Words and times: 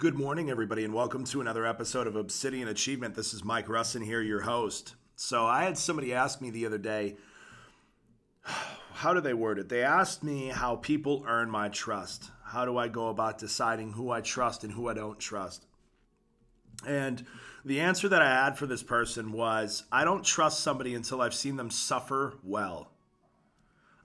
Good 0.00 0.14
morning, 0.14 0.48
everybody, 0.48 0.84
and 0.84 0.94
welcome 0.94 1.24
to 1.24 1.42
another 1.42 1.66
episode 1.66 2.06
of 2.06 2.16
Obsidian 2.16 2.68
Achievement. 2.68 3.14
This 3.14 3.34
is 3.34 3.44
Mike 3.44 3.66
Rusin 3.66 4.02
here, 4.02 4.22
your 4.22 4.40
host. 4.40 4.94
So, 5.14 5.44
I 5.44 5.64
had 5.64 5.76
somebody 5.76 6.14
ask 6.14 6.40
me 6.40 6.48
the 6.48 6.64
other 6.64 6.78
day, 6.78 7.18
how 8.94 9.12
do 9.12 9.20
they 9.20 9.34
word 9.34 9.58
it? 9.58 9.68
They 9.68 9.82
asked 9.82 10.24
me 10.24 10.46
how 10.46 10.76
people 10.76 11.22
earn 11.28 11.50
my 11.50 11.68
trust. 11.68 12.30
How 12.42 12.64
do 12.64 12.78
I 12.78 12.88
go 12.88 13.08
about 13.08 13.36
deciding 13.36 13.92
who 13.92 14.10
I 14.10 14.22
trust 14.22 14.64
and 14.64 14.72
who 14.72 14.88
I 14.88 14.94
don't 14.94 15.20
trust? 15.20 15.66
And 16.86 17.26
the 17.66 17.80
answer 17.80 18.08
that 18.08 18.22
I 18.22 18.46
had 18.46 18.56
for 18.56 18.64
this 18.64 18.82
person 18.82 19.32
was 19.32 19.84
I 19.92 20.04
don't 20.04 20.24
trust 20.24 20.60
somebody 20.60 20.94
until 20.94 21.20
I've 21.20 21.34
seen 21.34 21.56
them 21.56 21.68
suffer 21.68 22.38
well. 22.42 22.90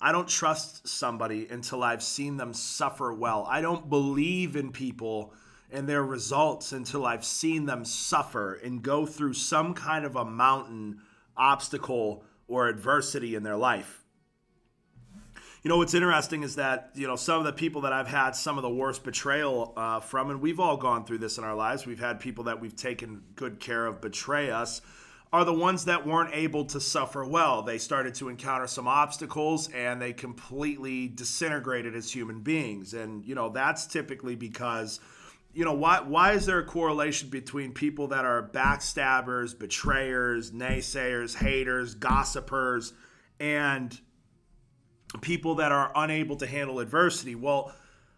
I 0.02 0.12
don't 0.12 0.28
trust 0.28 0.90
somebody 0.90 1.48
until 1.50 1.84
I've 1.84 2.04
seen 2.04 2.36
them 2.36 2.54
suffer 2.54 3.14
well. 3.14 3.48
I 3.50 3.62
don't 3.62 3.90
believe 3.90 4.58
in 4.58 4.74
people 4.74 5.34
and 5.72 5.88
their 5.88 6.04
results 6.04 6.72
until 6.72 7.06
I've 7.06 7.26
seen 7.26 7.66
them 7.66 7.86
suffer 7.86 8.54
and 8.54 8.82
go 8.82 9.06
through 9.06 9.34
some 9.34 9.74
kind 9.74 10.06
of 10.06 10.16
a 10.16 10.26
mountain, 10.26 11.02
obstacle, 11.36 12.24
or 12.48 12.68
adversity 12.68 13.36
in 13.36 13.44
their 13.44 13.58
life. 13.58 14.04
You 15.64 15.70
know, 15.70 15.78
what's 15.78 15.96
interesting 15.96 16.44
is 16.44 16.58
that, 16.58 16.92
you 16.94 17.08
know, 17.08 17.16
some 17.16 17.40
of 17.40 17.46
the 17.46 17.52
people 17.52 17.82
that 17.82 17.92
I've 17.92 18.08
had 18.08 18.36
some 18.36 18.60
of 18.60 18.62
the 18.62 18.70
worst 18.70 19.04
betrayal 19.04 19.74
uh, 19.76 20.00
from, 20.00 20.30
and 20.30 20.40
we've 20.40 20.60
all 20.60 20.78
gone 20.78 21.06
through 21.06 21.18
this 21.18 21.40
in 21.40 21.44
our 21.44 21.56
lives, 21.56 21.88
we've 21.88 22.00
had 22.00 22.20
people 22.20 22.44
that 22.44 22.62
we've 22.62 22.76
taken 22.76 23.24
good 23.36 23.60
care 23.60 23.88
of 23.88 24.00
betray 24.00 24.52
us, 24.52 24.82
are 25.34 25.44
the 25.44 25.52
ones 25.52 25.86
that 25.86 26.06
weren't 26.06 26.30
able 26.34 26.66
to 26.66 26.80
suffer 26.80 27.26
well. 27.26 27.64
They 27.64 27.80
started 27.80 28.14
to 28.16 28.30
encounter 28.30 28.68
some 28.68 28.88
obstacles 28.88 29.68
and 29.70 30.00
they 30.00 30.14
completely 30.14 31.08
disintegrated 31.08 31.96
as 31.96 32.12
human 32.12 32.42
beings. 32.42 32.94
And, 32.94 33.26
you 33.26 33.34
know, 33.34 33.50
that's 33.50 33.88
typically 33.88 34.36
because 34.36 35.00
you 35.56 35.64
know 35.64 35.74
why 35.74 36.02
why 36.02 36.34
is 36.34 36.46
there 36.46 36.60
a 36.60 36.66
correlation 36.66 37.30
between 37.30 37.72
people 37.72 38.10
that 38.10 38.26
are 38.26 38.48
backstabbers, 38.54 39.58
betrayers, 39.58 40.52
naysayers, 40.52 41.36
haters, 41.36 41.96
gossipers 41.96 42.94
and 43.40 44.00
people 45.22 45.56
that 45.56 45.72
are 45.72 45.94
unable 45.96 46.36
to 46.36 46.46
handle 46.46 46.80
adversity? 46.80 47.36
Well, 47.36 47.74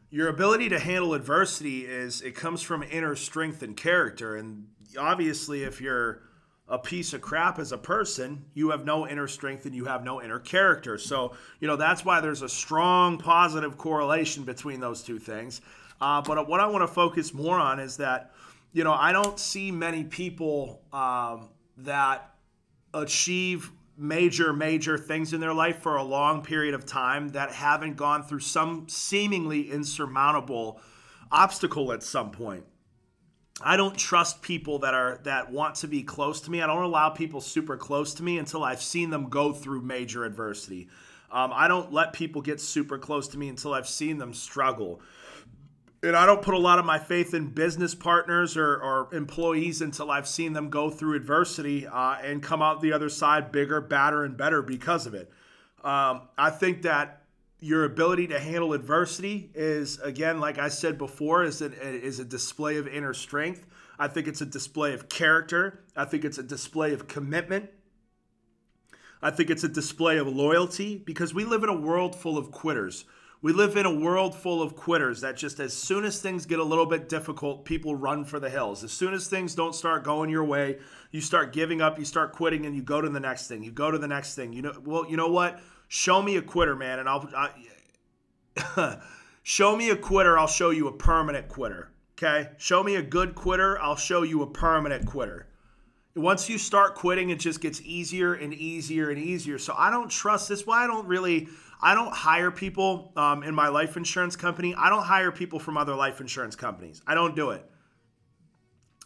your 0.09 0.29
ability 0.29 0.69
to 0.69 0.79
handle 0.79 1.13
adversity 1.13 1.85
is 1.85 2.21
it 2.21 2.33
comes 2.33 2.63
from 2.63 2.81
inner 2.81 3.15
strength 3.15 3.61
and 3.61 3.77
character 3.77 4.35
and 4.35 4.67
obviously 4.97 5.63
if 5.63 5.79
you're 5.79 6.23
a 6.67 6.79
piece 6.79 7.13
of 7.13 7.21
crap 7.21 7.59
as 7.59 7.71
a 7.71 7.77
person, 7.77 8.45
you 8.55 8.71
have 8.71 8.83
no 8.83 9.07
inner 9.07 9.27
strength 9.27 9.65
and 9.65 9.75
you 9.75 9.85
have 9.85 10.03
no 10.03 10.21
inner 10.21 10.39
character. 10.39 10.97
So, 10.97 11.33
you 11.61 11.67
know, 11.67 11.77
that's 11.77 12.03
why 12.03 12.19
there's 12.19 12.41
a 12.41 12.49
strong 12.49 13.19
positive 13.19 13.77
correlation 13.77 14.43
between 14.43 14.79
those 14.81 15.01
two 15.01 15.19
things. 15.19 15.61
Uh, 15.99 16.21
but 16.21 16.47
what 16.47 16.59
I 16.59 16.67
want 16.67 16.83
to 16.83 16.93
focus 16.93 17.33
more 17.33 17.57
on 17.57 17.79
is 17.79 17.97
that, 17.97 18.31
you 18.71 18.83
know, 18.83 18.93
I 18.93 19.11
don't 19.11 19.39
see 19.39 19.71
many 19.71 20.03
people 20.03 20.81
um, 20.93 21.49
that 21.77 22.33
achieve 22.93 23.71
major, 23.97 24.53
major 24.53 24.97
things 24.97 25.33
in 25.33 25.39
their 25.39 25.53
life 25.53 25.79
for 25.79 25.97
a 25.97 26.03
long 26.03 26.43
period 26.43 26.75
of 26.75 26.85
time 26.85 27.29
that 27.29 27.51
haven't 27.51 27.95
gone 27.95 28.23
through 28.23 28.39
some 28.39 28.87
seemingly 28.87 29.71
insurmountable 29.71 30.79
obstacle 31.31 31.91
at 31.91 32.03
some 32.03 32.31
point. 32.31 32.63
I 33.59 33.75
don't 33.75 33.97
trust 33.97 34.43
people 34.43 34.79
that 34.79 34.93
are 34.93 35.19
that 35.23 35.51
want 35.51 35.75
to 35.75 35.87
be 35.87 36.03
close 36.03 36.41
to 36.41 36.51
me. 36.51 36.61
I 36.61 36.67
don't 36.67 36.83
allow 36.83 37.09
people 37.09 37.41
super 37.41 37.75
close 37.75 38.13
to 38.15 38.23
me 38.23 38.37
until 38.37 38.63
I've 38.63 38.83
seen 38.83 39.09
them 39.09 39.29
go 39.29 39.51
through 39.51 39.81
major 39.81 40.25
adversity. 40.25 40.89
Um, 41.31 41.51
I 41.53 41.67
don't 41.67 41.91
let 41.91 42.13
people 42.13 42.43
get 42.43 42.61
super 42.61 42.99
close 42.99 43.27
to 43.29 43.37
me 43.37 43.49
until 43.49 43.73
I've 43.73 43.87
seen 43.87 44.19
them 44.19 44.33
struggle 44.33 45.01
and 46.03 46.15
I 46.15 46.25
don't 46.25 46.41
put 46.41 46.53
a 46.53 46.59
lot 46.59 46.79
of 46.79 46.85
my 46.85 46.99
faith 46.99 47.33
in 47.33 47.49
business 47.49 47.95
partners 47.95 48.55
or, 48.55 48.77
or 48.77 49.13
employees 49.13 49.81
until 49.81 50.11
I've 50.11 50.27
seen 50.27 50.53
them 50.53 50.69
go 50.69 50.89
through 50.89 51.15
adversity 51.15 51.87
uh, 51.87 52.15
and 52.23 52.41
come 52.41 52.61
out 52.61 52.81
the 52.81 52.93
other 52.93 53.09
side 53.09 53.51
bigger, 53.51 53.81
badder, 53.81 54.23
and 54.23 54.37
better 54.37 54.61
because 54.61 55.07
of 55.07 55.13
it. 55.13 55.31
Um, 55.83 56.21
I 56.37 56.49
think 56.51 56.83
that 56.83 57.23
your 57.59 57.85
ability 57.85 58.27
to 58.27 58.39
handle 58.39 58.73
adversity 58.73 59.49
is, 59.55 59.99
again, 59.99 60.39
like 60.39 60.59
I 60.59 60.69
said 60.69 60.97
before, 60.97 61.43
is, 61.43 61.61
an, 61.61 61.73
is 61.73 62.19
a 62.19 62.25
display 62.25 62.77
of 62.77 62.87
inner 62.87 63.13
strength. 63.13 63.65
I 63.97 64.07
think 64.07 64.27
it's 64.27 64.41
a 64.41 64.45
display 64.45 64.93
of 64.93 65.09
character. 65.09 65.83
I 65.95 66.05
think 66.05 66.23
it's 66.23 66.37
a 66.37 66.43
display 66.43 66.93
of 66.93 67.07
commitment. 67.07 67.71
I 69.21 69.31
think 69.31 69.49
it's 69.49 69.63
a 69.63 69.69
display 69.69 70.17
of 70.17 70.27
loyalty 70.27 70.97
because 70.97 71.33
we 71.33 71.43
live 71.43 71.63
in 71.63 71.69
a 71.69 71.79
world 71.79 72.15
full 72.15 72.37
of 72.37 72.51
quitters. 72.51 73.05
We 73.41 73.53
live 73.53 73.77
in 73.77 73.85
a 73.85 73.93
world 73.93 74.33
full 74.35 74.63
of 74.63 74.75
quitters 74.75 75.21
that 75.21 75.37
just 75.37 75.59
as 75.59 75.73
soon 75.73 76.05
as 76.05 76.19
things 76.19 76.47
get 76.47 76.57
a 76.57 76.63
little 76.63 76.87
bit 76.87 77.07
difficult, 77.07 77.65
people 77.65 77.95
run 77.95 78.25
for 78.25 78.39
the 78.39 78.49
hills. 78.49 78.83
As 78.83 78.91
soon 78.91 79.13
as 79.13 79.27
things 79.27 79.53
don't 79.53 79.75
start 79.75 80.03
going 80.03 80.31
your 80.31 80.43
way, 80.43 80.79
you 81.11 81.21
start 81.21 81.53
giving 81.53 81.79
up, 81.79 81.99
you 81.99 82.05
start 82.05 82.33
quitting, 82.33 82.65
and 82.65 82.75
you 82.75 82.81
go 82.81 82.99
to 82.99 83.09
the 83.09 83.19
next 83.19 83.47
thing. 83.47 83.61
You 83.63 83.71
go 83.71 83.91
to 83.91 83.99
the 83.99 84.07
next 84.07 84.33
thing. 84.33 84.53
You 84.53 84.63
know, 84.63 84.73
well, 84.83 85.05
you 85.07 85.17
know 85.17 85.29
what? 85.29 85.59
Show 85.87 86.21
me 86.21 86.37
a 86.37 86.41
quitter, 86.41 86.75
man, 86.75 86.97
and 86.97 87.07
I'll 87.07 87.29
I, 87.35 88.97
show 89.43 89.75
me 89.75 89.91
a 89.91 89.95
quitter. 89.95 90.37
I'll 90.37 90.47
show 90.47 90.71
you 90.71 90.87
a 90.87 90.93
permanent 90.93 91.47
quitter. 91.47 91.91
Okay, 92.17 92.49
show 92.57 92.83
me 92.83 92.95
a 92.95 93.03
good 93.03 93.35
quitter. 93.35 93.79
I'll 93.79 93.95
show 93.95 94.23
you 94.23 94.41
a 94.41 94.47
permanent 94.47 95.05
quitter. 95.05 95.47
Once 96.15 96.49
you 96.49 96.57
start 96.57 96.95
quitting, 96.95 97.29
it 97.29 97.39
just 97.39 97.61
gets 97.61 97.79
easier 97.81 98.33
and 98.33 98.51
easier 98.51 99.11
and 99.11 99.19
easier. 99.19 99.59
So 99.59 99.75
I 99.77 99.91
don't 99.91 100.09
trust 100.09 100.49
this. 100.49 100.65
Why 100.65 100.83
I 100.83 100.87
don't 100.87 101.05
really 101.05 101.47
I 101.81 101.93
don't 101.93 102.13
hire 102.13 102.51
people 102.51 103.11
um, 103.15 103.43
in 103.43 103.53
my 103.53 103.67
life 103.67 103.97
insurance 103.97 104.35
company. 104.35 104.73
I 104.75 104.89
don't 104.89 105.03
hire 105.03 105.31
people 105.31 105.59
from 105.59 105.77
other 105.77 105.95
life 105.95 106.19
insurance 106.21 106.55
companies. 106.55 107.01
I 107.05 107.13
don't 107.13 107.35
do 107.35 107.51
it. 107.51 107.63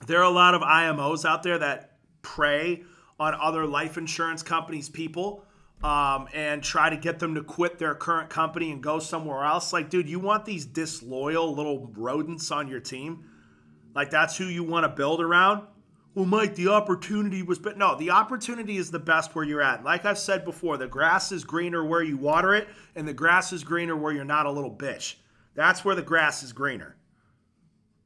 There 0.07 0.19
are 0.19 0.23
a 0.23 0.29
lot 0.29 0.55
of 0.55 0.61
IMOs 0.61 1.25
out 1.25 1.43
there 1.43 1.57
that 1.59 1.97
prey 2.21 2.83
on 3.19 3.35
other 3.35 3.65
life 3.65 3.97
insurance 3.97 4.41
companies' 4.41 4.89
people 4.89 5.45
um, 5.83 6.27
and 6.33 6.63
try 6.63 6.89
to 6.89 6.97
get 6.97 7.19
them 7.19 7.35
to 7.35 7.43
quit 7.43 7.77
their 7.77 7.93
current 7.93 8.29
company 8.29 8.71
and 8.71 8.81
go 8.81 8.99
somewhere 8.99 9.43
else. 9.43 9.73
Like, 9.73 9.89
dude, 9.89 10.09
you 10.09 10.19
want 10.19 10.45
these 10.45 10.65
disloyal 10.65 11.53
little 11.53 11.91
rodents 11.95 12.51
on 12.51 12.67
your 12.67 12.79
team? 12.79 13.25
Like, 13.93 14.09
that's 14.09 14.37
who 14.37 14.45
you 14.45 14.63
want 14.63 14.85
to 14.85 14.89
build 14.89 15.21
around? 15.21 15.67
Well, 16.13 16.25
Mike, 16.25 16.55
the 16.55 16.67
opportunity 16.67 17.41
was, 17.41 17.57
but 17.57 17.77
no, 17.77 17.95
the 17.95 18.09
opportunity 18.09 18.75
is 18.75 18.91
the 18.91 18.99
best 18.99 19.33
where 19.33 19.45
you're 19.45 19.61
at. 19.61 19.83
Like 19.83 20.03
I've 20.05 20.19
said 20.19 20.43
before, 20.43 20.75
the 20.77 20.87
grass 20.87 21.31
is 21.31 21.45
greener 21.45 21.85
where 21.85 22.03
you 22.03 22.17
water 22.17 22.53
it, 22.53 22.67
and 22.95 23.07
the 23.07 23.13
grass 23.13 23.53
is 23.53 23.63
greener 23.63 23.95
where 23.95 24.11
you're 24.11 24.25
not 24.25 24.45
a 24.45 24.51
little 24.51 24.75
bitch. 24.75 25.15
That's 25.55 25.85
where 25.85 25.95
the 25.95 26.01
grass 26.01 26.43
is 26.43 26.51
greener. 26.51 26.97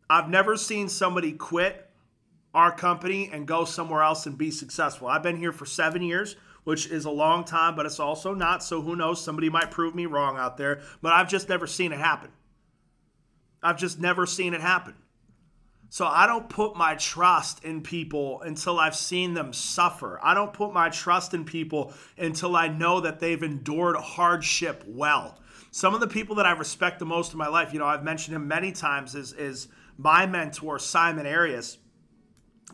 I've 0.07 0.29
never 0.29 0.55
seen 0.55 0.87
somebody 0.87 1.31
quit 1.31 1.89
our 2.53 2.71
company 2.71 3.29
and 3.33 3.47
go 3.47 3.65
somewhere 3.65 4.03
else 4.03 4.27
and 4.27 4.37
be 4.37 4.51
successful. 4.51 5.07
I've 5.07 5.23
been 5.23 5.37
here 5.37 5.51
for 5.51 5.65
seven 5.65 6.03
years, 6.03 6.35
which 6.63 6.87
is 6.87 7.05
a 7.05 7.11
long 7.11 7.43
time, 7.43 7.75
but 7.75 7.87
it's 7.87 7.99
also 7.99 8.35
not. 8.35 8.63
So 8.63 8.81
who 8.81 8.95
knows? 8.95 9.23
Somebody 9.23 9.49
might 9.49 9.71
prove 9.71 9.95
me 9.95 10.05
wrong 10.05 10.37
out 10.37 10.57
there, 10.57 10.81
but 11.01 11.11
I've 11.11 11.27
just 11.27 11.49
never 11.49 11.65
seen 11.65 11.91
it 11.91 11.99
happen. 11.99 12.29
I've 13.63 13.77
just 13.77 13.99
never 13.99 14.27
seen 14.27 14.53
it 14.53 14.61
happen. 14.61 14.93
So 15.89 16.05
I 16.05 16.25
don't 16.25 16.49
put 16.49 16.75
my 16.75 16.95
trust 16.95 17.63
in 17.63 17.81
people 17.81 18.41
until 18.41 18.79
I've 18.79 18.95
seen 18.95 19.33
them 19.33 19.53
suffer. 19.53 20.19
I 20.21 20.33
don't 20.33 20.51
put 20.51 20.73
my 20.73 20.89
trust 20.89 21.33
in 21.33 21.45
people 21.45 21.93
until 22.17 22.55
I 22.55 22.67
know 22.67 23.01
that 23.01 23.19
they've 23.19 23.41
endured 23.41 23.95
hardship 23.95 24.83
well. 24.87 25.39
Some 25.71 25.93
of 25.93 25.99
the 25.99 26.07
people 26.07 26.35
that 26.35 26.45
I 26.45 26.51
respect 26.51 26.99
the 26.99 27.05
most 27.05 27.33
in 27.33 27.37
my 27.37 27.47
life, 27.47 27.73
you 27.73 27.79
know, 27.79 27.85
I've 27.85 28.03
mentioned 28.03 28.35
him 28.35 28.47
many 28.47 28.71
times, 28.71 29.15
is, 29.15 29.33
is 29.33 29.67
my 29.97 30.25
mentor, 30.25 30.79
Simon 30.79 31.27
Arias. 31.27 31.77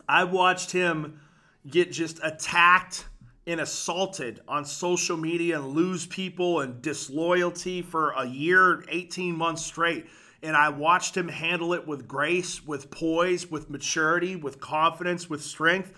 I 0.08 0.24
watched 0.24 0.72
him 0.72 1.20
get 1.66 1.92
just 1.92 2.18
attacked 2.22 3.06
and 3.46 3.60
assaulted 3.60 4.40
on 4.46 4.64
social 4.64 5.16
media 5.16 5.58
and 5.58 5.68
lose 5.68 6.06
people 6.06 6.60
and 6.60 6.80
disloyalty 6.80 7.82
for 7.82 8.12
a 8.12 8.24
year, 8.24 8.84
18 8.88 9.36
months 9.36 9.64
straight 9.64 10.06
and 10.42 10.56
I 10.56 10.70
watched 10.70 11.16
him 11.16 11.28
handle 11.28 11.72
it 11.72 11.86
with 11.86 12.08
grace, 12.08 12.64
with 12.66 12.90
poise, 12.90 13.50
with 13.50 13.70
maturity, 13.70 14.34
with 14.34 14.60
confidence, 14.60 15.30
with 15.30 15.42
strength. 15.42 15.92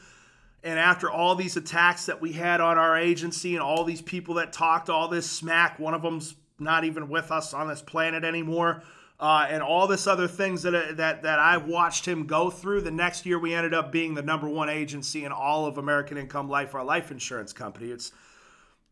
And 0.63 0.79
after 0.79 1.11
all 1.11 1.35
these 1.35 1.57
attacks 1.57 2.07
that 2.07 2.21
we 2.21 2.33
had 2.33 2.61
on 2.61 2.79
our 2.79 2.97
agency 2.97 3.55
and 3.55 3.63
all 3.63 3.85
these 3.85 4.03
people 4.03 4.35
that 4.35 4.53
talked 4.53 4.89
all 4.91 5.09
this 5.09 5.31
smack, 5.31 5.79
one 5.79 5.95
of 5.95 6.03
them's 6.03 6.35
not 6.59 6.85
even 6.85 7.09
with 7.09 7.31
us 7.31 7.53
on 7.53 7.69
this 7.69 7.83
planet 7.83 8.25
anymore, 8.25 8.83
uh, 9.21 9.47
and 9.49 9.63
all 9.63 9.87
this 9.87 10.07
other 10.07 10.29
things 10.29 10.63
that, 10.63 10.97
that 10.97 11.23
that 11.23 11.39
I 11.39 11.57
watched 11.57 12.07
him 12.07 12.27
go 12.27 12.51
through. 12.51 12.83
The 12.83 12.91
next 12.91 13.27
year, 13.27 13.39
we 13.39 13.55
ended 13.55 13.75
up 13.75 13.93
being 13.93 14.15
the 14.15 14.23
number 14.23 14.49
one 14.49 14.69
agency 14.69 15.25
in 15.25 15.33
all 15.33 15.67
of 15.67 15.79
American 15.79 16.19
Income 16.19 16.49
Life, 16.49 16.75
our 16.75 16.85
life 16.85 17.11
insurance 17.11 17.53
company. 17.53 17.91
It's 17.91 18.13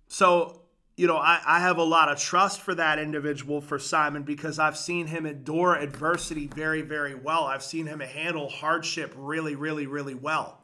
so 0.08 0.61
you 0.96 1.06
know, 1.06 1.16
I, 1.16 1.40
I 1.46 1.60
have 1.60 1.78
a 1.78 1.84
lot 1.84 2.08
of 2.08 2.18
trust 2.18 2.60
for 2.60 2.74
that 2.74 2.98
individual, 2.98 3.60
for 3.60 3.78
Simon, 3.78 4.22
because 4.22 4.58
I've 4.58 4.76
seen 4.76 5.06
him 5.06 5.26
endure 5.26 5.74
adversity 5.74 6.46
very, 6.46 6.82
very 6.82 7.14
well. 7.14 7.44
I've 7.44 7.62
seen 7.62 7.86
him 7.86 8.00
handle 8.00 8.48
hardship 8.48 9.14
really, 9.16 9.54
really, 9.54 9.86
really 9.86 10.14
well. 10.14 10.60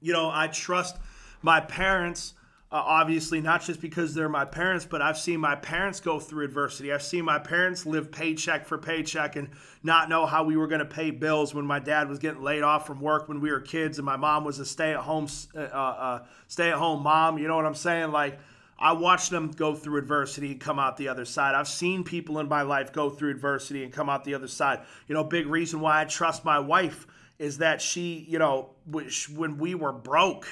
You 0.00 0.12
know, 0.12 0.30
I 0.32 0.48
trust 0.48 0.96
my 1.42 1.60
parents 1.60 2.34
Uh, 2.68 2.82
obviously, 2.84 3.40
not 3.40 3.62
just 3.62 3.80
because 3.80 4.12
they're 4.12 4.28
my 4.28 4.44
parents, 4.44 4.84
but 4.84 5.00
I've 5.00 5.16
seen 5.16 5.38
my 5.38 5.54
parents 5.54 6.00
go 6.00 6.18
through 6.18 6.44
adversity. 6.44 6.92
I've 6.92 7.00
seen 7.00 7.24
my 7.24 7.38
parents 7.38 7.86
live 7.86 8.10
paycheck 8.10 8.66
for 8.66 8.76
paycheck 8.76 9.36
and 9.36 9.50
not 9.84 10.08
know 10.08 10.26
how 10.26 10.42
we 10.42 10.56
were 10.56 10.66
going 10.66 10.80
to 10.80 10.84
pay 10.84 11.12
bills 11.12 11.54
when 11.54 11.64
my 11.64 11.78
dad 11.78 12.08
was 12.08 12.18
getting 12.18 12.42
laid 12.42 12.64
off 12.64 12.84
from 12.84 13.00
work 13.00 13.28
when 13.28 13.40
we 13.40 13.52
were 13.52 13.60
kids, 13.60 13.98
and 13.98 14.04
my 14.04 14.16
mom 14.16 14.44
was 14.44 14.58
a 14.58 14.64
stay-at-home 14.64 15.28
uh, 15.54 15.60
uh, 15.60 16.24
stay-at-home 16.48 17.04
mom. 17.04 17.38
You 17.38 17.46
know 17.46 17.54
what 17.54 17.66
I'm 17.66 17.76
saying? 17.76 18.10
Like 18.10 18.40
I 18.78 18.92
watched 18.92 19.30
them 19.30 19.50
go 19.50 19.74
through 19.74 19.98
adversity 19.98 20.52
and 20.52 20.60
come 20.60 20.78
out 20.78 20.96
the 20.96 21.08
other 21.08 21.24
side. 21.24 21.54
I've 21.54 21.68
seen 21.68 22.04
people 22.04 22.38
in 22.38 22.48
my 22.48 22.62
life 22.62 22.92
go 22.92 23.08
through 23.08 23.30
adversity 23.30 23.82
and 23.84 23.92
come 23.92 24.10
out 24.10 24.24
the 24.24 24.34
other 24.34 24.48
side. 24.48 24.80
You 25.08 25.14
know, 25.14 25.24
big 25.24 25.46
reason 25.46 25.80
why 25.80 26.00
I 26.00 26.04
trust 26.04 26.44
my 26.44 26.58
wife 26.58 27.06
is 27.38 27.58
that 27.58 27.80
she, 27.80 28.26
you 28.28 28.38
know, 28.38 28.70
when 28.90 29.58
we 29.58 29.74
were 29.74 29.92
broke, 29.92 30.46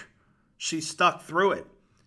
she 0.56 0.80
stuck 0.80 1.22
through 1.22 1.52
it. 1.52 1.66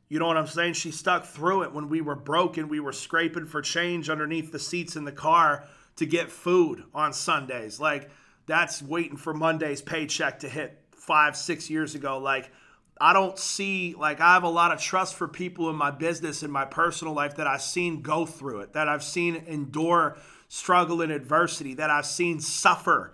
You 0.10 0.20
know 0.20 0.28
what 0.28 0.38
I'm 0.38 0.48
saying? 0.48 0.74
She 0.74 0.92
stuck 0.92 1.26
through 1.26 1.64
it 1.64 1.74
when 1.74 1.90
we 1.90 2.02
were 2.02 2.16
broke 2.16 2.58
and 2.58 2.70
We 2.70 2.80
were 2.80 2.94
scraping 2.94 3.46
for 3.46 3.62
change 3.62 4.10
underneath 4.10 4.52
the 4.52 4.60
seats 4.60 4.96
in 4.96 5.04
the 5.04 5.12
car 5.12 5.66
to 5.98 6.06
get 6.06 6.32
food 6.32 6.84
on 6.94 7.12
Sundays. 7.14 7.80
Like, 7.80 8.10
that's 8.46 8.82
waiting 8.82 9.18
for 9.18 9.34
Monday's 9.34 9.82
paycheck 9.82 10.40
to 10.40 10.50
hit 10.50 10.82
five, 10.92 11.36
six 11.36 11.70
years 11.70 11.94
ago. 11.94 12.20
Like, 12.20 12.52
I 13.00 13.14
don't 13.14 13.38
see, 13.38 13.96
like, 13.98 14.20
I 14.20 14.34
have 14.34 14.44
a 14.44 14.50
lot 14.50 14.72
of 14.72 14.82
trust 14.82 15.16
for 15.16 15.28
people 15.28 15.70
in 15.70 15.76
my 15.76 15.92
business 15.92 16.44
and 16.44 16.52
my 16.52 16.66
personal 16.66 17.14
life 17.14 17.36
that 17.36 17.48
I've 17.48 17.62
seen 17.62 18.02
go 18.02 18.26
through 18.26 18.62
it, 18.62 18.74
that 18.74 18.90
I've 18.90 19.04
seen 19.04 19.36
endure 19.48 20.18
struggle 20.48 21.02
and 21.02 21.12
adversity, 21.12 21.76
that 21.76 21.90
I've 21.90 22.06
seen 22.06 22.40
suffer 22.40 23.14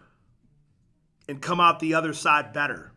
and 1.28 1.42
come 1.42 1.60
out 1.60 1.80
the 1.80 1.94
other 1.94 2.14
side 2.14 2.54
better 2.54 2.93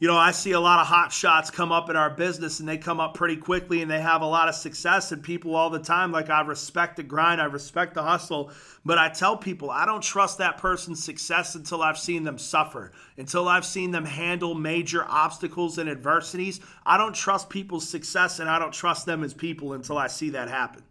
you 0.00 0.08
know, 0.08 0.16
I 0.16 0.30
see 0.30 0.52
a 0.52 0.60
lot 0.60 0.80
of 0.80 0.86
hot 0.86 1.12
shots 1.12 1.50
come 1.50 1.70
up 1.70 1.90
in 1.90 1.94
our 1.94 2.08
business 2.08 2.58
and 2.58 2.66
they 2.66 2.78
come 2.78 3.00
up 3.00 3.12
pretty 3.12 3.36
quickly 3.36 3.82
and 3.82 3.90
they 3.90 4.00
have 4.00 4.22
a 4.22 4.26
lot 4.26 4.48
of 4.48 4.54
success 4.54 5.12
and 5.12 5.22
people 5.22 5.54
all 5.54 5.68
the 5.68 5.78
time 5.78 6.10
like 6.10 6.30
I 6.30 6.40
respect 6.40 6.96
the 6.96 7.02
grind, 7.02 7.38
I 7.38 7.44
respect 7.44 7.92
the 7.92 8.02
hustle, 8.02 8.50
but 8.82 8.96
I 8.96 9.10
tell 9.10 9.36
people 9.36 9.70
I 9.70 9.84
don't 9.84 10.02
trust 10.02 10.38
that 10.38 10.56
person's 10.56 11.04
success 11.04 11.54
until 11.54 11.82
I've 11.82 11.98
seen 11.98 12.24
them 12.24 12.38
suffer, 12.38 12.92
until 13.18 13.46
I've 13.46 13.66
seen 13.66 13.90
them 13.90 14.06
handle 14.06 14.54
major 14.54 15.04
obstacles 15.06 15.76
and 15.76 15.90
adversities. 15.90 16.60
I 16.86 16.96
don't 16.96 17.14
trust 17.14 17.50
people's 17.50 17.86
success 17.86 18.38
and 18.38 18.48
I 18.48 18.58
don't 18.58 18.72
trust 18.72 19.04
them 19.04 19.22
as 19.22 19.34
people 19.34 19.74
until 19.74 19.98
I 19.98 20.06
see 20.06 20.30
that 20.30 20.48
happen. 20.48 20.82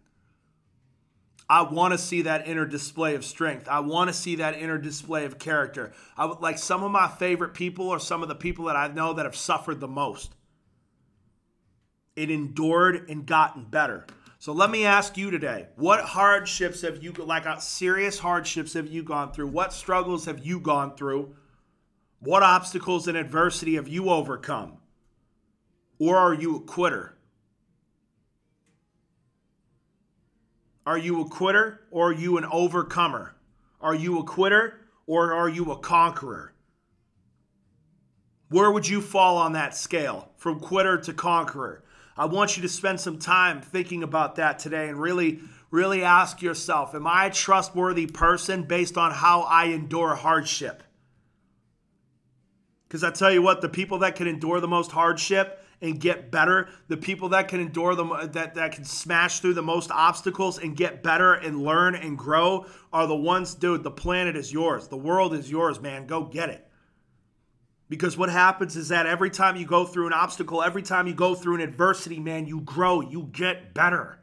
I 1.49 1.63
want 1.63 1.93
to 1.93 1.97
see 1.97 2.21
that 2.21 2.47
inner 2.47 2.65
display 2.65 3.15
of 3.15 3.25
strength. 3.25 3.67
I 3.67 3.79
want 3.79 4.09
to 4.09 4.13
see 4.13 4.35
that 4.35 4.55
inner 4.55 4.77
display 4.77 5.25
of 5.25 5.39
character. 5.39 5.91
I 6.15 6.25
would 6.25 6.41
like 6.41 6.59
some 6.59 6.83
of 6.83 6.91
my 6.91 7.07
favorite 7.07 7.55
people 7.55 7.89
are 7.89 7.99
some 7.99 8.21
of 8.21 8.29
the 8.29 8.35
people 8.35 8.65
that 8.65 8.75
I 8.75 8.87
know 8.87 9.13
that 9.13 9.25
have 9.25 9.35
suffered 9.35 9.79
the 9.79 9.87
most. 9.87 10.35
It 12.15 12.29
endured 12.29 13.09
and 13.09 13.25
gotten 13.25 13.63
better. 13.63 14.05
So 14.37 14.53
let 14.53 14.69
me 14.69 14.85
ask 14.85 15.17
you 15.17 15.31
today, 15.31 15.67
what 15.75 16.01
hardships 16.01 16.81
have 16.83 17.03
you 17.03 17.11
like 17.13 17.45
uh, 17.45 17.57
serious 17.57 18.19
hardships 18.19 18.73
have 18.73 18.87
you 18.87 19.03
gone 19.03 19.33
through? 19.33 19.47
What 19.47 19.73
struggles 19.73 20.25
have 20.25 20.45
you 20.45 20.59
gone 20.59 20.95
through? 20.95 21.35
What 22.19 22.43
obstacles 22.43 23.07
and 23.07 23.17
adversity 23.17 23.75
have 23.75 23.87
you 23.87 24.09
overcome? 24.09 24.77
Or 25.97 26.15
are 26.15 26.33
you 26.33 26.57
a 26.57 26.61
quitter? 26.61 27.17
Are 30.89 30.97
you 30.97 31.21
a 31.21 31.25
quitter 31.25 31.81
or 31.91 32.09
are 32.09 32.13
you 32.13 32.39
an 32.39 32.45
overcomer? 32.45 33.35
Are 33.79 33.93
you 33.93 34.17
a 34.17 34.23
quitter 34.23 34.73
or 35.05 35.35
are 35.35 35.47
you 35.47 35.71
a 35.71 35.77
conqueror? 35.77 36.55
Where 38.49 38.71
would 38.71 38.87
you 38.87 38.99
fall 38.99 39.37
on 39.37 39.53
that 39.53 39.75
scale 39.75 40.31
from 40.37 40.59
quitter 40.59 40.97
to 40.97 41.13
conqueror? 41.13 41.83
I 42.17 42.25
want 42.25 42.57
you 42.57 42.63
to 42.63 42.67
spend 42.67 42.99
some 42.99 43.19
time 43.19 43.61
thinking 43.61 44.01
about 44.01 44.37
that 44.37 44.57
today 44.57 44.89
and 44.89 44.99
really, 44.99 45.41
really 45.69 46.03
ask 46.03 46.41
yourself 46.41 46.95
Am 46.95 47.05
I 47.05 47.27
a 47.27 47.31
trustworthy 47.31 48.07
person 48.07 48.63
based 48.63 48.97
on 48.97 49.11
how 49.11 49.41
I 49.41 49.65
endure 49.65 50.15
hardship? 50.15 50.81
Because 52.89 53.03
I 53.03 53.11
tell 53.11 53.31
you 53.31 53.43
what, 53.43 53.61
the 53.61 53.69
people 53.69 53.99
that 53.99 54.15
can 54.15 54.27
endure 54.27 54.59
the 54.59 54.67
most 54.67 54.91
hardship 54.91 55.63
and 55.79 55.99
get 55.99 56.31
better, 56.31 56.69
the 56.87 56.97
people 56.97 57.29
that 57.29 57.47
can 57.47 57.59
endure 57.59 57.93
them, 57.93 58.11
that, 58.31 58.55
that 58.55 58.71
can 58.71 58.83
smash 58.83 59.41
through 59.41 59.53
the 59.53 59.61
most 59.61 59.91
obstacles 59.91 60.57
and 60.57 60.75
get 60.75 61.03
better 61.03 61.35
and 61.35 61.61
learn 61.61 61.93
and 61.93 62.17
grow 62.17 62.65
are 62.91 63.05
the 63.05 63.15
ones, 63.15 63.53
dude, 63.53 63.83
the 63.83 63.91
planet 63.91 64.35
is 64.35 64.51
yours. 64.51 64.87
The 64.87 64.97
world 64.97 65.35
is 65.35 65.51
yours, 65.51 65.79
man. 65.79 66.07
Go 66.07 66.23
get 66.23 66.49
it. 66.49 66.65
Because 67.89 68.17
what 68.17 68.29
happens 68.29 68.75
is 68.75 68.89
that 68.89 69.05
every 69.05 69.29
time 69.29 69.55
you 69.55 69.67
go 69.67 69.85
through 69.85 70.07
an 70.07 70.13
obstacle, 70.13 70.63
every 70.63 70.81
time 70.81 71.05
you 71.05 71.13
go 71.13 71.35
through 71.35 71.55
an 71.55 71.61
adversity, 71.61 72.19
man, 72.19 72.47
you 72.47 72.61
grow, 72.61 73.01
you 73.01 73.29
get 73.31 73.75
better. 73.75 74.19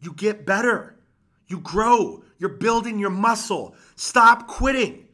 You 0.00 0.12
get 0.12 0.44
better. 0.44 0.98
You 1.46 1.60
grow. 1.60 2.22
You're 2.38 2.50
building 2.50 2.98
your 2.98 3.10
muscle. 3.10 3.74
Stop 3.96 4.46
quitting. 4.46 5.08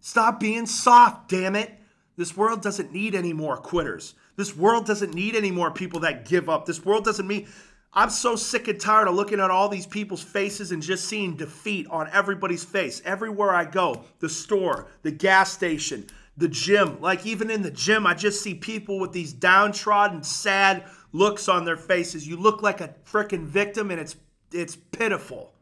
Stop 0.00 0.40
being 0.40 0.66
soft, 0.66 1.28
damn 1.28 1.56
it. 1.56 1.72
This 2.16 2.36
world 2.36 2.62
doesn't 2.62 2.92
need 2.92 3.14
any 3.14 3.32
more 3.32 3.56
quitters. 3.56 4.14
This 4.36 4.56
world 4.56 4.86
doesn't 4.86 5.14
need 5.14 5.36
any 5.36 5.50
more 5.50 5.70
people 5.70 6.00
that 6.00 6.26
give 6.26 6.48
up. 6.48 6.66
This 6.66 6.84
world 6.84 7.04
doesn't 7.04 7.26
mean. 7.26 7.48
I'm 7.92 8.10
so 8.10 8.36
sick 8.36 8.68
and 8.68 8.78
tired 8.78 9.08
of 9.08 9.14
looking 9.14 9.40
at 9.40 9.50
all 9.50 9.68
these 9.68 9.86
people's 9.86 10.22
faces 10.22 10.70
and 10.70 10.82
just 10.82 11.06
seeing 11.06 11.34
defeat 11.34 11.86
on 11.88 12.10
everybody's 12.12 12.64
face. 12.64 13.00
Everywhere 13.04 13.54
I 13.54 13.64
go, 13.64 14.04
the 14.18 14.28
store, 14.28 14.88
the 15.02 15.10
gas 15.10 15.52
station, 15.52 16.06
the 16.36 16.48
gym, 16.48 17.00
like 17.00 17.24
even 17.24 17.50
in 17.50 17.62
the 17.62 17.70
gym, 17.70 18.06
I 18.06 18.12
just 18.12 18.42
see 18.42 18.54
people 18.54 18.98
with 18.98 19.12
these 19.12 19.32
downtrodden, 19.32 20.22
sad 20.22 20.84
looks 21.12 21.48
on 21.48 21.64
their 21.64 21.78
faces. 21.78 22.28
You 22.28 22.36
look 22.36 22.62
like 22.62 22.82
a 22.82 22.94
freaking 23.10 23.44
victim 23.44 23.90
and 23.90 23.98
it's 23.98 24.16
it's 24.52 24.76
pitiful. 24.76 25.54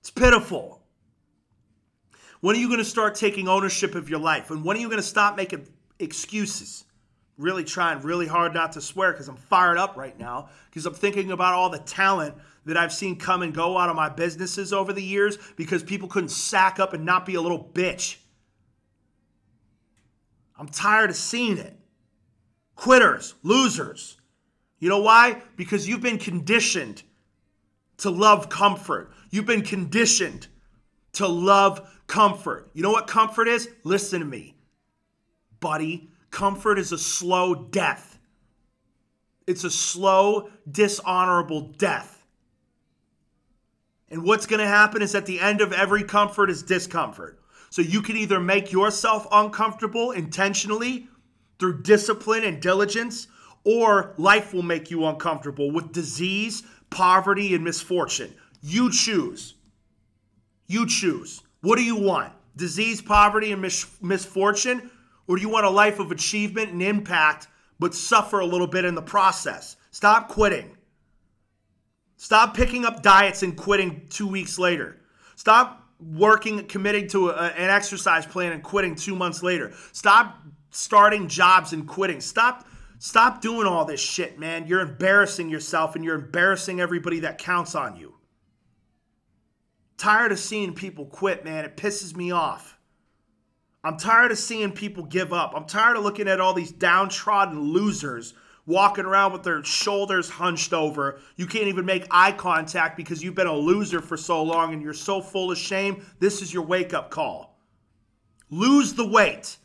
It's 0.00 0.10
pitiful. 0.10 0.83
When 2.44 2.56
are 2.56 2.58
you 2.58 2.66
going 2.68 2.78
to 2.78 2.84
start 2.84 3.14
taking 3.14 3.48
ownership 3.48 3.94
of 3.94 4.10
your 4.10 4.18
life? 4.18 4.50
And 4.50 4.62
when 4.62 4.76
are 4.76 4.80
you 4.80 4.88
going 4.88 5.00
to 5.00 5.02
stop 5.02 5.34
making 5.34 5.66
excuses? 5.98 6.84
really 7.38 7.64
trying 7.64 8.00
really 8.02 8.26
hard 8.26 8.52
not 8.52 8.72
to 8.72 8.82
swear 8.82 9.12
because 9.12 9.28
I'm 9.28 9.36
fired 9.36 9.78
up 9.78 9.96
right 9.96 10.16
now 10.18 10.50
because 10.68 10.84
I'm 10.84 10.94
thinking 10.94 11.32
about 11.32 11.54
all 11.54 11.70
the 11.70 11.78
talent 11.78 12.34
that 12.66 12.76
I've 12.76 12.92
seen 12.92 13.16
come 13.16 13.40
and 13.40 13.52
go 13.54 13.78
out 13.78 13.88
of 13.88 13.96
my 13.96 14.10
businesses 14.10 14.74
over 14.74 14.92
the 14.92 15.02
years 15.02 15.38
because 15.56 15.82
people 15.82 16.06
couldn't 16.06 16.28
sack 16.28 16.78
up 16.78 16.92
and 16.92 17.04
not 17.04 17.24
be 17.24 17.34
a 17.34 17.40
little 17.40 17.70
bitch. 17.72 18.18
I'm 20.58 20.68
tired 20.68 21.10
of 21.10 21.16
seeing 21.16 21.58
it. 21.58 21.76
Quitters, 22.76 23.34
losers. 23.42 24.18
You 24.78 24.90
know 24.90 25.00
why? 25.00 25.42
Because 25.56 25.88
you've 25.88 26.02
been 26.02 26.18
conditioned 26.18 27.02
to 27.96 28.10
love 28.10 28.48
comfort. 28.50 29.10
You've 29.30 29.46
been 29.46 29.62
conditioned 29.62 30.46
to 31.14 31.26
love 31.26 31.90
comfort. 32.06 32.70
You 32.74 32.82
know 32.82 32.92
what 32.92 33.06
comfort 33.06 33.48
is? 33.48 33.68
Listen 33.84 34.20
to 34.20 34.26
me, 34.26 34.56
buddy 35.60 36.10
Comfort 36.34 36.80
is 36.80 36.90
a 36.90 36.98
slow 36.98 37.54
death. 37.54 38.18
It's 39.46 39.62
a 39.62 39.70
slow, 39.70 40.50
dishonorable 40.68 41.60
death. 41.78 42.26
And 44.10 44.24
what's 44.24 44.44
going 44.46 44.58
to 44.58 44.66
happen 44.66 45.00
is 45.00 45.14
at 45.14 45.26
the 45.26 45.38
end 45.38 45.60
of 45.60 45.72
every 45.72 46.02
comfort 46.02 46.50
is 46.50 46.64
discomfort. 46.64 47.38
So 47.70 47.82
you 47.82 48.02
can 48.02 48.16
either 48.16 48.40
make 48.40 48.72
yourself 48.72 49.28
uncomfortable 49.30 50.10
intentionally 50.10 51.06
through 51.60 51.82
discipline 51.82 52.42
and 52.42 52.60
diligence, 52.60 53.28
or 53.62 54.12
life 54.18 54.52
will 54.52 54.64
make 54.64 54.90
you 54.90 55.06
uncomfortable 55.06 55.70
with 55.70 55.92
disease, 55.92 56.64
poverty, 56.90 57.54
and 57.54 57.62
misfortune. 57.62 58.34
You 58.60 58.90
choose. 58.90 59.54
You 60.66 60.88
choose. 60.88 61.43
What 61.64 61.76
do 61.76 61.82
you 61.82 61.96
want? 61.96 62.30
Disease, 62.56 63.00
poverty, 63.00 63.50
and 63.50 63.62
mis- 63.62 63.86
misfortune? 64.02 64.90
Or 65.26 65.36
do 65.36 65.42
you 65.42 65.48
want 65.48 65.64
a 65.64 65.70
life 65.70 65.98
of 65.98 66.12
achievement 66.12 66.72
and 66.72 66.82
impact, 66.82 67.48
but 67.78 67.94
suffer 67.94 68.40
a 68.40 68.44
little 68.44 68.66
bit 68.66 68.84
in 68.84 68.94
the 68.94 69.00
process? 69.00 69.76
Stop 69.90 70.28
quitting. 70.28 70.76
Stop 72.18 72.54
picking 72.54 72.84
up 72.84 73.02
diets 73.02 73.42
and 73.42 73.56
quitting 73.56 74.06
two 74.10 74.26
weeks 74.26 74.58
later. 74.58 75.00
Stop 75.36 75.88
working, 75.98 76.66
committing 76.66 77.08
to 77.08 77.30
a, 77.30 77.46
an 77.46 77.70
exercise 77.70 78.26
plan 78.26 78.52
and 78.52 78.62
quitting 78.62 78.94
two 78.94 79.16
months 79.16 79.42
later. 79.42 79.72
Stop 79.92 80.38
starting 80.70 81.28
jobs 81.28 81.72
and 81.72 81.88
quitting. 81.88 82.20
Stop. 82.20 82.68
Stop 82.98 83.40
doing 83.40 83.66
all 83.66 83.86
this 83.86 84.00
shit, 84.00 84.38
man. 84.38 84.66
You're 84.66 84.80
embarrassing 84.80 85.48
yourself 85.48 85.96
and 85.96 86.04
you're 86.04 86.14
embarrassing 86.14 86.78
everybody 86.78 87.20
that 87.20 87.38
counts 87.38 87.74
on 87.74 87.96
you. 87.96 88.14
I'm 90.04 90.10
tired 90.18 90.32
of 90.32 90.38
seeing 90.38 90.74
people 90.74 91.06
quit, 91.06 91.46
man. 91.46 91.64
It 91.64 91.78
pisses 91.78 92.14
me 92.14 92.30
off. 92.30 92.78
I'm 93.82 93.96
tired 93.96 94.32
of 94.32 94.38
seeing 94.38 94.70
people 94.70 95.04
give 95.04 95.32
up. 95.32 95.54
I'm 95.56 95.64
tired 95.64 95.96
of 95.96 96.04
looking 96.04 96.28
at 96.28 96.42
all 96.42 96.52
these 96.52 96.72
downtrodden 96.72 97.58
losers 97.58 98.34
walking 98.66 99.06
around 99.06 99.32
with 99.32 99.44
their 99.44 99.64
shoulders 99.64 100.28
hunched 100.28 100.74
over. 100.74 101.20
You 101.36 101.46
can't 101.46 101.68
even 101.68 101.86
make 101.86 102.06
eye 102.10 102.32
contact 102.32 102.98
because 102.98 103.24
you've 103.24 103.34
been 103.34 103.46
a 103.46 103.56
loser 103.56 104.02
for 104.02 104.18
so 104.18 104.42
long 104.42 104.74
and 104.74 104.82
you're 104.82 104.92
so 104.92 105.22
full 105.22 105.50
of 105.50 105.56
shame. 105.56 106.04
This 106.18 106.42
is 106.42 106.52
your 106.52 106.64
wake 106.64 106.92
up 106.92 107.08
call. 107.08 107.58
Lose 108.50 108.92
the 108.92 109.08
weight. 109.08 109.56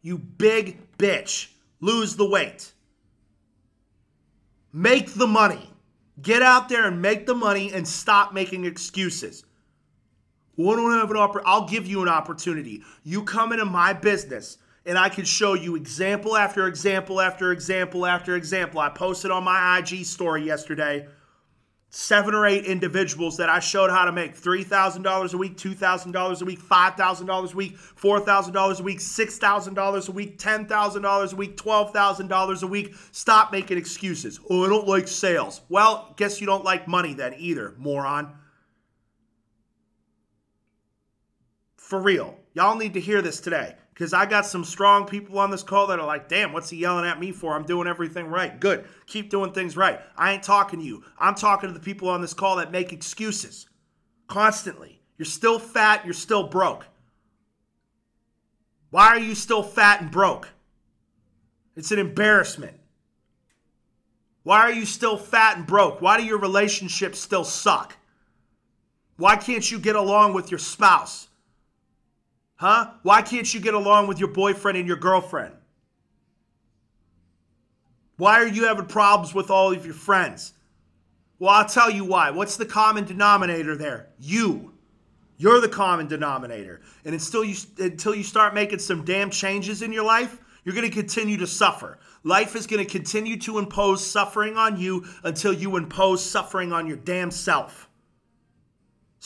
You 0.00 0.16
big 0.16 0.96
bitch. 0.96 1.48
Lose 1.80 2.16
the 2.16 2.26
weight. 2.26 2.72
Make 4.72 5.12
the 5.12 5.26
money. 5.26 5.68
Get 6.22 6.40
out 6.40 6.70
there 6.70 6.86
and 6.86 7.02
make 7.02 7.26
the 7.26 7.34
money 7.34 7.70
and 7.74 7.86
stop 7.86 8.32
making 8.32 8.64
excuses. 8.64 9.44
I 10.58 10.62
don't 10.62 10.92
have 10.92 11.10
an 11.10 11.16
opportunity. 11.16 11.50
I'll 11.50 11.68
give 11.68 11.86
you 11.86 12.02
an 12.02 12.08
opportunity. 12.08 12.82
You 13.02 13.24
come 13.24 13.52
into 13.52 13.64
my 13.64 13.92
business 13.92 14.58
and 14.86 14.98
I 14.98 15.08
can 15.08 15.24
show 15.24 15.54
you 15.54 15.76
example 15.76 16.36
after 16.36 16.66
example 16.66 17.20
after 17.20 17.52
example 17.52 18.06
after 18.06 18.36
example. 18.36 18.80
I 18.80 18.90
posted 18.90 19.30
on 19.30 19.44
my 19.44 19.78
IG 19.78 20.04
story 20.04 20.44
yesterday 20.44 21.08
seven 21.94 22.34
or 22.34 22.44
eight 22.44 22.64
individuals 22.64 23.36
that 23.36 23.48
I 23.48 23.60
showed 23.60 23.88
how 23.88 24.04
to 24.04 24.10
make 24.10 24.36
$3,000 24.36 25.32
a 25.32 25.36
week, 25.36 25.56
$2,000 25.56 26.42
a 26.42 26.44
week, 26.44 26.60
$5,000 26.60 27.52
a 27.52 27.56
week, 27.56 27.78
$4,000 27.78 28.80
a 28.80 28.82
week, 28.82 28.98
$6,000 28.98 30.08
a 30.08 30.12
week, 30.12 30.38
$10,000 30.38 31.32
a 31.32 31.36
week, 31.36 31.56
$12,000 31.56 32.62
a 32.62 32.66
week. 32.66 32.94
Stop 33.12 33.52
making 33.52 33.78
excuses. 33.78 34.40
Oh, 34.50 34.64
I 34.64 34.68
don't 34.68 34.88
like 34.88 35.06
sales. 35.06 35.60
Well, 35.68 36.12
guess 36.16 36.40
you 36.40 36.48
don't 36.48 36.64
like 36.64 36.88
money 36.88 37.14
then 37.14 37.34
either, 37.38 37.74
moron. 37.78 38.32
For 41.84 42.00
real. 42.00 42.38
Y'all 42.54 42.78
need 42.78 42.94
to 42.94 43.00
hear 43.00 43.20
this 43.20 43.40
today 43.40 43.74
because 43.92 44.14
I 44.14 44.24
got 44.24 44.46
some 44.46 44.64
strong 44.64 45.04
people 45.04 45.38
on 45.38 45.50
this 45.50 45.62
call 45.62 45.86
that 45.88 45.98
are 45.98 46.06
like, 46.06 46.30
damn, 46.30 46.54
what's 46.54 46.70
he 46.70 46.78
yelling 46.78 47.04
at 47.04 47.20
me 47.20 47.30
for? 47.30 47.54
I'm 47.54 47.66
doing 47.66 47.86
everything 47.86 48.28
right. 48.28 48.58
Good. 48.58 48.86
Keep 49.06 49.28
doing 49.28 49.52
things 49.52 49.76
right. 49.76 50.00
I 50.16 50.32
ain't 50.32 50.42
talking 50.42 50.80
to 50.80 50.84
you. 50.84 51.04
I'm 51.18 51.34
talking 51.34 51.68
to 51.68 51.74
the 51.74 51.84
people 51.84 52.08
on 52.08 52.22
this 52.22 52.32
call 52.32 52.56
that 52.56 52.72
make 52.72 52.94
excuses 52.94 53.68
constantly. 54.28 55.02
You're 55.18 55.26
still 55.26 55.58
fat, 55.58 56.06
you're 56.06 56.14
still 56.14 56.48
broke. 56.48 56.86
Why 58.88 59.08
are 59.08 59.20
you 59.20 59.34
still 59.34 59.62
fat 59.62 60.00
and 60.00 60.10
broke? 60.10 60.48
It's 61.76 61.92
an 61.92 61.98
embarrassment. 61.98 62.78
Why 64.42 64.60
are 64.60 64.72
you 64.72 64.86
still 64.86 65.18
fat 65.18 65.58
and 65.58 65.66
broke? 65.66 66.00
Why 66.00 66.16
do 66.16 66.24
your 66.24 66.38
relationships 66.38 67.18
still 67.18 67.44
suck? 67.44 67.94
Why 69.18 69.36
can't 69.36 69.70
you 69.70 69.78
get 69.78 69.96
along 69.96 70.32
with 70.32 70.50
your 70.50 70.58
spouse? 70.58 71.28
Huh? 72.64 72.92
Why 73.02 73.20
can't 73.20 73.52
you 73.52 73.60
get 73.60 73.74
along 73.74 74.06
with 74.06 74.18
your 74.18 74.30
boyfriend 74.30 74.78
and 74.78 74.88
your 74.88 74.96
girlfriend? 74.96 75.52
Why 78.16 78.40
are 78.40 78.46
you 78.46 78.64
having 78.64 78.86
problems 78.86 79.34
with 79.34 79.50
all 79.50 79.70
of 79.70 79.84
your 79.84 79.94
friends? 79.94 80.54
Well, 81.38 81.50
I'll 81.50 81.68
tell 81.68 81.90
you 81.90 82.06
why. 82.06 82.30
What's 82.30 82.56
the 82.56 82.64
common 82.64 83.04
denominator 83.04 83.76
there? 83.76 84.08
You. 84.18 84.72
You're 85.36 85.60
the 85.60 85.68
common 85.68 86.06
denominator. 86.06 86.80
And 87.04 87.14
until 87.14 87.44
you 87.44 87.54
until 87.78 88.14
you 88.14 88.22
start 88.22 88.54
making 88.54 88.78
some 88.78 89.04
damn 89.04 89.28
changes 89.28 89.82
in 89.82 89.92
your 89.92 90.04
life, 90.04 90.38
you're 90.64 90.74
going 90.74 90.88
to 90.88 90.96
continue 90.96 91.36
to 91.36 91.46
suffer. 91.46 91.98
Life 92.22 92.56
is 92.56 92.66
going 92.66 92.82
to 92.82 92.90
continue 92.90 93.36
to 93.40 93.58
impose 93.58 94.02
suffering 94.02 94.56
on 94.56 94.78
you 94.80 95.04
until 95.22 95.52
you 95.52 95.76
impose 95.76 96.24
suffering 96.24 96.72
on 96.72 96.86
your 96.86 96.96
damn 96.96 97.30
self. 97.30 97.90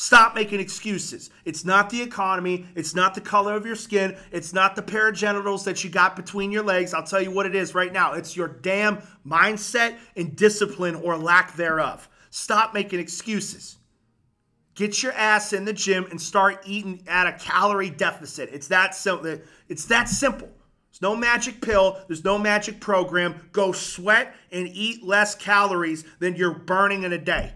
Stop 0.01 0.37
making 0.37 0.61
excuses. 0.61 1.31
It's 1.45 1.65
not 1.65 1.91
the 1.91 2.01
economy. 2.01 2.67
It's 2.77 2.95
not 2.95 3.17
the 3.17 3.21
color 3.21 3.57
of 3.57 3.67
your 3.67 3.75
skin. 3.75 4.17
It's 4.31 4.53
not 4.53 4.77
the 4.77 4.83
pair 4.83 5.09
of 5.09 5.17
genitals 5.17 5.65
that 5.65 5.83
you 5.83 5.91
got 5.91 6.15
between 6.15 6.53
your 6.53 6.63
legs. 6.63 6.95
I'll 6.95 7.03
tell 7.03 7.21
you 7.21 7.33
what 7.33 7.47
it 7.47 7.57
is 7.57 7.75
right 7.75 7.93
now. 7.93 8.13
It's 8.13 8.37
your 8.37 8.47
damn 8.47 8.99
mindset 9.27 9.97
and 10.15 10.37
discipline 10.37 10.95
or 10.95 11.17
lack 11.17 11.57
thereof. 11.57 12.09
Stop 12.31 12.75
making 12.75 13.01
excuses. 13.01 13.79
Get 14.77 15.03
your 15.03 15.15
ass 15.15 15.53
in 15.53 15.65
the 15.65 15.73
gym 15.73 16.07
and 16.13 16.23
start 16.23 16.63
eating 16.65 17.03
at 17.09 17.27
a 17.27 17.33
calorie 17.33 17.91
deficit. 17.91 18.51
It's 18.53 18.69
that 18.69 18.95
simple. 18.95 19.41
It's 19.69 19.87
that 19.87 20.09
simple. 20.09 20.49
There's 20.93 21.03
no 21.03 21.17
magic 21.17 21.61
pill. 21.61 21.99
There's 22.07 22.23
no 22.23 22.39
magic 22.39 22.79
program. 22.79 23.49
Go 23.51 23.73
sweat 23.73 24.33
and 24.53 24.69
eat 24.69 25.03
less 25.03 25.35
calories 25.35 26.05
than 26.21 26.37
you're 26.37 26.55
burning 26.55 27.03
in 27.03 27.13
a 27.13 27.19
day. 27.19 27.53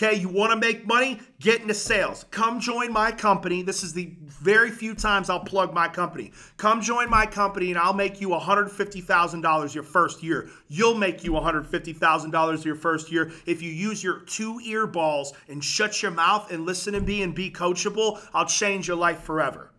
Okay, 0.00 0.14
you 0.14 0.28
want 0.28 0.52
to 0.52 0.56
make 0.56 0.86
money? 0.86 1.18
Get 1.40 1.60
into 1.60 1.74
sales. 1.74 2.24
Come 2.30 2.60
join 2.60 2.92
my 2.92 3.10
company. 3.10 3.62
This 3.62 3.82
is 3.82 3.92
the 3.92 4.14
very 4.28 4.70
few 4.70 4.94
times 4.94 5.28
I'll 5.28 5.40
plug 5.40 5.74
my 5.74 5.88
company. 5.88 6.30
Come 6.56 6.80
join 6.80 7.10
my 7.10 7.26
company 7.26 7.70
and 7.70 7.78
I'll 7.80 7.92
make 7.92 8.20
you 8.20 8.28
$150,000 8.28 9.74
your 9.74 9.82
first 9.82 10.22
year. 10.22 10.50
You'll 10.68 10.94
make 10.94 11.24
you 11.24 11.32
$150,000 11.32 12.64
your 12.64 12.76
first 12.76 13.10
year 13.10 13.32
if 13.44 13.60
you 13.60 13.72
use 13.72 14.04
your 14.04 14.20
two 14.20 14.60
ear 14.64 14.86
balls 14.86 15.32
and 15.48 15.64
shut 15.64 16.00
your 16.00 16.12
mouth 16.12 16.52
and 16.52 16.64
listen 16.64 16.92
to 16.92 17.00
me 17.00 17.24
and 17.24 17.34
be 17.34 17.50
coachable. 17.50 18.20
I'll 18.32 18.46
change 18.46 18.86
your 18.86 18.96
life 18.96 19.22
forever. 19.22 19.72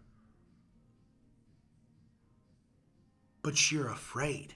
But 3.42 3.72
you're 3.72 3.90
afraid. 3.90 4.54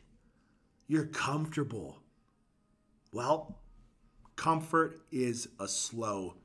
You're 0.87 1.05
comfortable. 1.05 2.01
Well, 3.13 3.62
Comfort 4.35 4.99
is 5.11 5.47
a 5.59 5.67
slow 5.67 6.35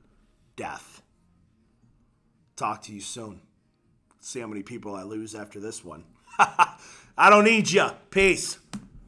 death. 0.57 1.03
Talk 2.57 2.83
to 2.83 2.93
you 2.93 3.01
soon. 3.01 3.41
See 4.21 4.41
how 4.41 4.47
many 4.47 4.63
people 4.63 4.95
I 4.95 5.05
lose 5.05 5.35
after 5.35 5.61
this 5.61 5.85
one. 5.85 6.05
I 6.39 7.31
don't 7.31 7.45
need 7.45 7.71
you. 7.71 7.89
Peace. 8.11 8.59